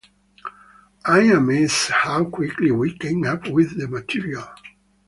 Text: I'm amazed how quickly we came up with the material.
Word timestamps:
I'm 1.05 1.31
amazed 1.31 1.91
how 1.91 2.23
quickly 2.23 2.71
we 2.71 2.97
came 2.97 3.23
up 3.23 3.45
with 3.49 3.77
the 3.77 3.87
material. 3.87 4.47